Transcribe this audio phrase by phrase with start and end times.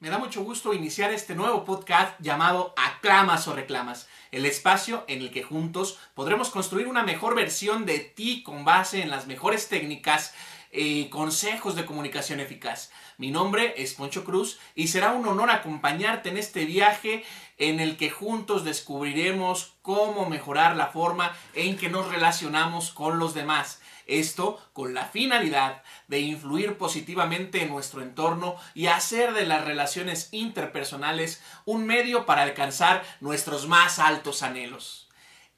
[0.00, 5.20] Me da mucho gusto iniciar este nuevo podcast llamado Aclamas o Reclamas, el espacio en
[5.20, 9.68] el que juntos podremos construir una mejor versión de ti con base en las mejores
[9.68, 10.32] técnicas
[10.72, 12.90] y consejos de comunicación eficaz.
[13.18, 17.22] Mi nombre es Poncho Cruz y será un honor acompañarte en este viaje
[17.58, 23.34] en el que juntos descubriremos cómo mejorar la forma en que nos relacionamos con los
[23.34, 23.82] demás
[24.18, 30.28] esto con la finalidad de influir positivamente en nuestro entorno y hacer de las relaciones
[30.32, 35.08] interpersonales un medio para alcanzar nuestros más altos anhelos.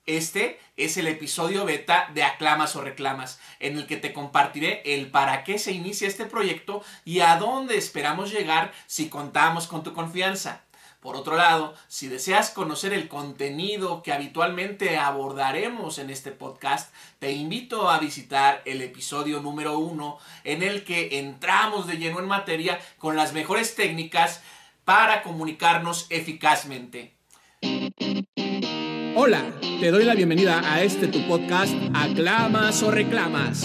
[0.04, 5.12] Este es el episodio beta de Aclamas o Reclamas, en el que te compartiré el
[5.12, 9.92] para qué se inicia este proyecto y a dónde esperamos llegar si contamos con tu
[9.92, 10.64] confianza.
[11.02, 17.32] Por otro lado, si deseas conocer el contenido que habitualmente abordaremos en este podcast, te
[17.32, 22.78] invito a visitar el episodio número uno en el que entramos de lleno en materia
[22.98, 24.42] con las mejores técnicas
[24.84, 27.14] para comunicarnos eficazmente.
[29.16, 29.42] Hola,
[29.80, 33.64] te doy la bienvenida a este tu podcast Aclamas o Reclamas,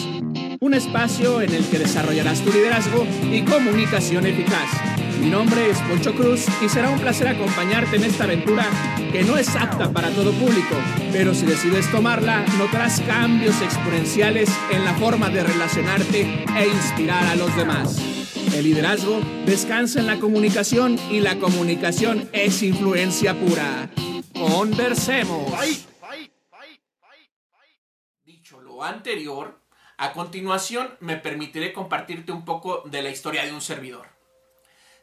[0.59, 6.13] un espacio en el que desarrollarás tu liderazgo y comunicación eficaz mi nombre es Poncho
[6.13, 8.65] Cruz y será un placer acompañarte en esta aventura
[9.11, 10.75] que no es apta para todo público,
[11.11, 17.35] pero si decides tomarla, notarás cambios exponenciales en la forma de relacionarte e inspirar a
[17.35, 17.97] los demás.
[18.53, 23.89] El liderazgo descansa en la comunicación y la comunicación es influencia pura.
[24.33, 25.51] Conversemos.
[28.23, 29.59] Dicho lo anterior,
[29.97, 34.16] a continuación me permitiré compartirte un poco de la historia de un servidor.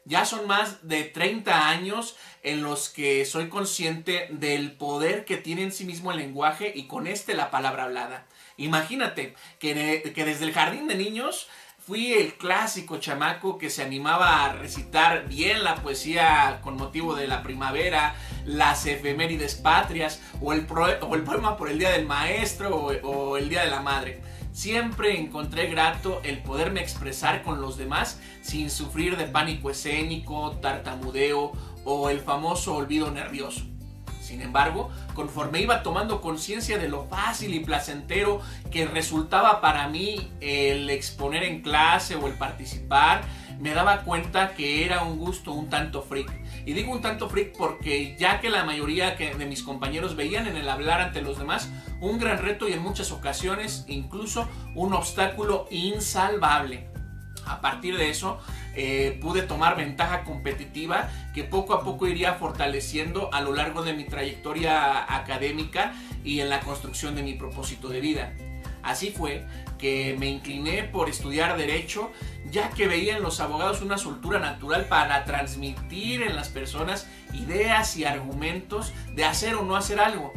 [0.07, 5.63] Ya son más de 30 años en los que soy consciente del poder que tiene
[5.63, 8.27] en sí mismo el lenguaje y con este la palabra hablada.
[8.57, 11.47] Imagínate que, desde el jardín de niños
[11.79, 17.27] fui el clásico chamaco que se animaba a recitar bien la poesía con motivo de
[17.27, 23.49] la primavera, las efemérides patrias o el poema por el Día del Maestro o el
[23.49, 24.21] Día de la Madre.
[24.55, 31.51] Siempre encontré grato el poderme expresar con los demás sin sufrir de pánico escénico, tartamudeo
[31.83, 33.63] o el famoso olvido nervioso.
[34.21, 38.39] Sin embargo, conforme iba tomando conciencia de lo fácil y placentero
[38.71, 43.23] que resultaba para mí el exponer en clase o el participar,
[43.59, 46.31] me daba cuenta que era un gusto un tanto freak.
[46.65, 50.57] Y digo un tanto freak porque ya que la mayoría de mis compañeros veían en
[50.57, 51.69] el hablar ante los demás
[52.01, 56.89] un gran reto y en muchas ocasiones incluso un obstáculo insalvable.
[57.45, 58.39] A partir de eso,
[58.75, 63.93] eh, pude tomar ventaja competitiva que poco a poco iría fortaleciendo a lo largo de
[63.93, 65.93] mi trayectoria académica
[66.23, 68.33] y en la construcción de mi propósito de vida.
[68.85, 69.43] Así fue
[69.79, 72.11] que me incliné por estudiar derecho,
[72.51, 77.97] ya que veía en los abogados una soltura natural para transmitir en las personas ideas
[77.97, 80.33] y argumentos de hacer o no hacer algo.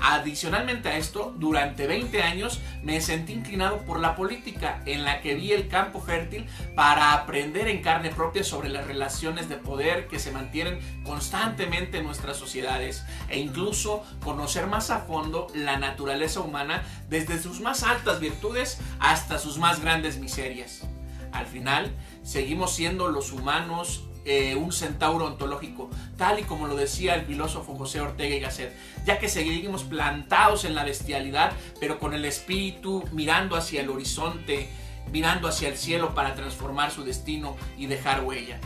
[0.00, 5.34] Adicionalmente a esto, durante 20 años me sentí inclinado por la política, en la que
[5.34, 10.20] vi el campo fértil para aprender en carne propia sobre las relaciones de poder que
[10.20, 16.84] se mantienen constantemente en nuestras sociedades e incluso conocer más a fondo la naturaleza humana
[17.08, 20.86] desde sus más altas virtudes hasta sus más grandes miserias.
[21.32, 21.92] Al final,
[22.22, 27.74] seguimos siendo los humanos eh, un centauro ontológico, tal y como lo decía el filósofo
[27.74, 33.08] José Ortega y Gasset, ya que seguimos plantados en la bestialidad, pero con el espíritu
[33.12, 34.68] mirando hacia el horizonte,
[35.10, 38.60] mirando hacia el cielo para transformar su destino y dejar huella.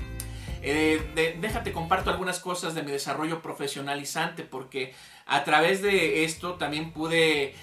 [0.63, 4.95] Eh, déjate comparto algunas cosas de mi desarrollo profesionalizante porque
[5.27, 7.55] a través de esto también pude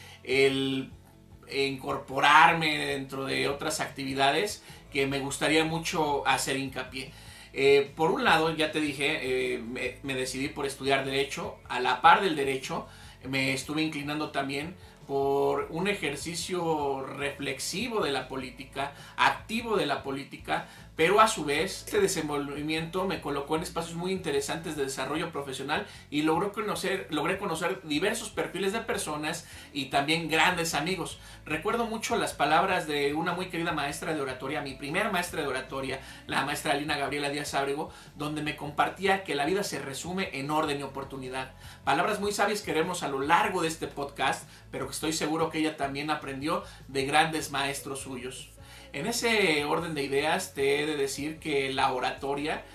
[1.52, 7.12] incorporarme dentro de otras actividades que me gustaría mucho hacer hincapié.
[7.54, 11.58] Eh, por un lado, ya te dije, eh, me, decidí por estudiar derecho.
[11.68, 12.88] A la par del derecho,
[13.28, 14.76] me estuve inclinando también
[15.10, 21.86] por un ejercicio reflexivo de la política, activo de la política, pero a su vez
[21.86, 27.40] este desenvolvimiento me colocó en espacios muy interesantes de desarrollo profesional y logró conocer, logré
[27.40, 31.20] conocer diversos perfiles de personas y también grandes amigos.
[31.44, 35.48] Recuerdo mucho las palabras de una muy querida maestra de oratoria, mi primera maestra de
[35.48, 40.30] oratoria, la maestra Alina Gabriela Díaz Ábrego, donde me compartía que la vida se resume
[40.34, 41.54] en orden y oportunidad.
[41.84, 45.50] Palabras muy sabias que veremos a lo largo de este podcast, pero que estoy seguro
[45.50, 48.50] que ella también aprendió de grandes maestros suyos.
[48.92, 52.66] En ese orden de ideas te he de decir que la oratoria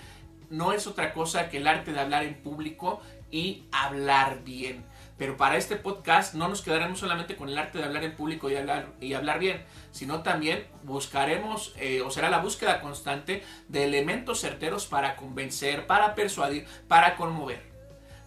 [0.49, 2.99] no es otra cosa que el arte de hablar en público
[3.29, 4.83] y hablar bien.
[5.19, 8.49] Pero para este podcast no nos quedaremos solamente con el arte de hablar en público
[8.49, 13.83] y hablar, y hablar bien, sino también buscaremos, eh, o será la búsqueda constante de
[13.83, 17.74] elementos certeros para convencer, para persuadir, para conmover.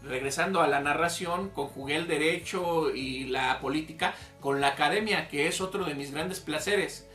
[0.08, 5.60] Regresando a la narración, conjugué el derecho y la política con la academia, que es
[5.60, 7.06] otro de mis grandes placeres.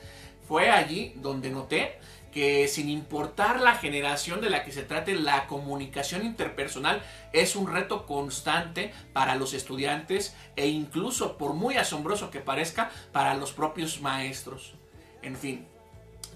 [0.47, 1.97] Fue allí donde noté
[2.31, 7.01] que sin importar la generación de la que se trate, la comunicación interpersonal
[7.31, 13.33] es un reto constante para los estudiantes e incluso, por muy asombroso que parezca, para
[13.33, 14.73] los propios maestros.
[15.21, 15.67] En fin,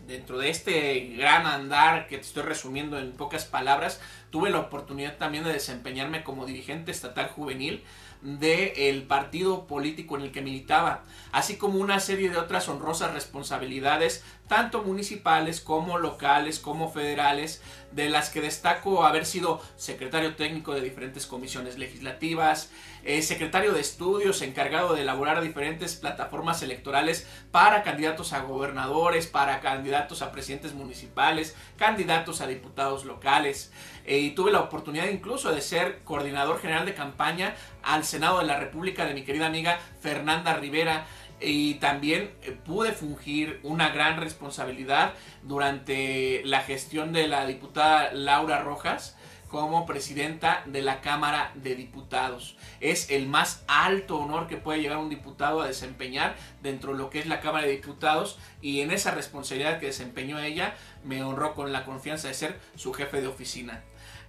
[0.08, 5.18] dentro de este gran andar que te estoy resumiendo en pocas palabras, tuve la oportunidad
[5.18, 7.84] también de desempeñarme como dirigente estatal juvenil
[8.22, 14.24] del partido político en el que militaba, así como una serie de otras honrosas responsabilidades,
[14.48, 20.82] tanto municipales como locales como federales, de las que destaco haber sido secretario técnico de
[20.82, 22.72] diferentes comisiones legislativas,
[23.04, 29.62] eh, secretario de estudios encargado de elaborar diferentes plataformas electorales para candidatos a gobernadores, para
[29.62, 33.72] candidatos a presidentes municipales, candidatos a diputados locales,
[34.20, 38.60] y tuve la oportunidad incluso de ser coordinador general de campaña al Senado de la
[38.60, 41.06] República de mi querida amiga Fernanda Rivera
[41.40, 48.62] y también eh, pude fungir una gran responsabilidad durante la gestión de la diputada Laura
[48.62, 49.16] Rojas
[49.48, 52.58] como presidenta de la Cámara de Diputados.
[52.82, 57.10] Es el más alto honor que puede llegar un diputado a desempeñar dentro de lo
[57.10, 60.76] que es la Cámara de Diputados y en esa responsabilidad que desempeñó ella
[61.06, 63.84] me honró con la confianza de ser su jefe de oficina.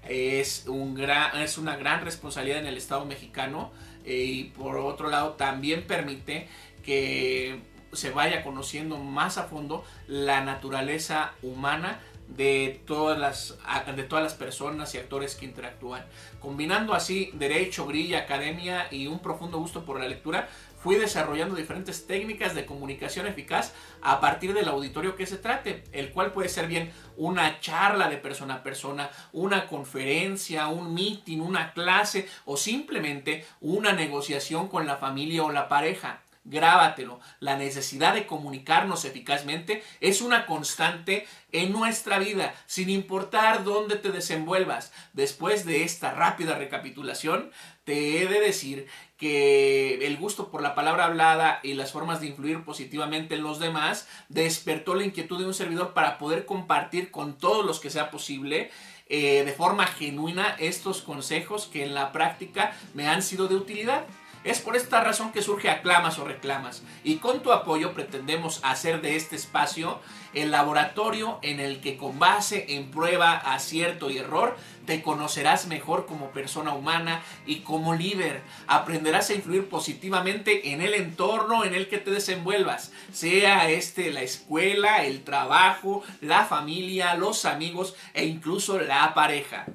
[0.06, 3.70] Es, un gran, es una gran responsabilidad en el Estado mexicano
[4.04, 6.48] eh, y por otro lado también permite
[6.82, 7.60] que
[7.92, 13.58] se vaya conociendo más a fondo la naturaleza humana de todas las
[13.94, 16.04] de todas las personas y actores que interactúan.
[16.40, 20.48] Combinando así derecho, grilla, academia y un profundo gusto por la lectura,
[20.82, 23.72] fui desarrollando diferentes técnicas de comunicación eficaz
[24.02, 28.16] a partir del auditorio que se trate, el cual puede ser bien una charla de
[28.19, 34.96] persona a persona, una conferencia, un meeting, una clase o simplemente una negociación con la
[34.96, 37.20] familia o la pareja grábatelo.
[37.40, 44.10] La necesidad de comunicarnos eficazmente es una constante en nuestra vida, sin importar dónde te
[44.10, 44.92] desenvuelvas.
[45.12, 47.50] Después de esta rápida recapitulación,
[47.84, 48.86] te he de decir
[49.16, 53.58] que el gusto por la palabra hablada y las formas de influir positivamente en los
[53.58, 58.10] demás despertó la inquietud de un servidor para poder compartir con todos los que sea
[58.10, 58.70] posible
[59.10, 64.04] eh, de forma genuina estos consejos que en la práctica me han sido de utilidad.
[64.44, 69.00] Es por esta razón que surge Aclamas o Reclamas y con tu apoyo pretendemos hacer
[69.00, 70.00] de este espacio
[70.32, 74.56] el laboratorio en el que con base en prueba, acierto y error
[74.87, 78.43] te conocerás mejor como persona humana y como líder.
[78.67, 84.23] Aprenderás a influir positivamente en el entorno en el que te desenvuelvas, sea este la
[84.23, 89.67] escuela, el trabajo, la familia, los amigos e incluso la pareja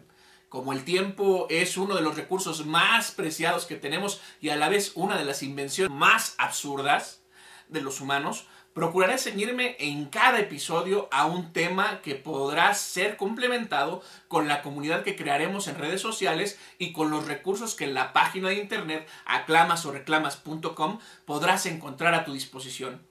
[0.53, 4.69] como el tiempo es uno de los recursos más preciados que tenemos y a la
[4.69, 7.23] vez una de las invenciones más absurdas
[7.69, 8.45] de los humanos,
[8.75, 15.03] procuraré ceñirme en cada episodio a un tema que podrá ser complementado con la comunidad
[15.03, 19.09] que crearemos en redes sociales y con los recursos que en la página de internet
[19.25, 23.01] aclamas o reclamas.com podrás encontrar a tu disposición.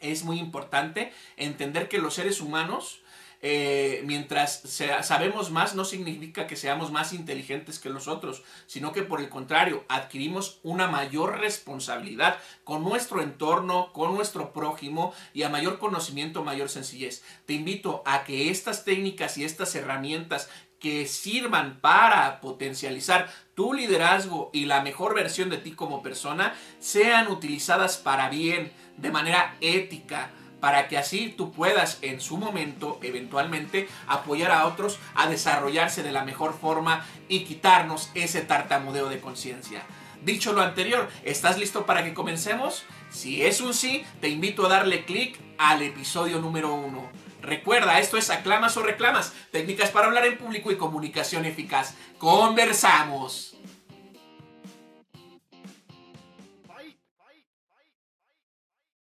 [0.00, 3.03] Es muy importante entender que los seres humanos
[3.46, 4.62] eh, mientras
[5.02, 9.28] sabemos más, no significa que seamos más inteligentes que los otros, sino que por el
[9.28, 16.42] contrario, adquirimos una mayor responsabilidad con nuestro entorno, con nuestro prójimo y a mayor conocimiento,
[16.42, 17.22] mayor sencillez.
[17.44, 24.48] Te invito a que estas técnicas y estas herramientas que sirvan para potencializar tu liderazgo
[24.54, 30.30] y la mejor versión de ti como persona sean utilizadas para bien, de manera ética,
[30.64, 36.10] para que así tú puedas en su momento eventualmente apoyar a otros a desarrollarse de
[36.10, 39.82] la mejor forma y quitarnos ese tartamudeo de conciencia.
[40.22, 42.84] Dicho lo anterior, ¿estás listo para que comencemos?
[43.10, 47.10] Si es un sí, te invito a darle clic al episodio número uno.
[47.42, 51.92] Recuerda, esto es aclamas o reclamas, técnicas para hablar en público y comunicación eficaz.
[52.16, 53.54] Conversamos.